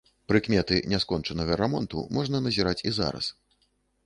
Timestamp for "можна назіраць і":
2.19-2.97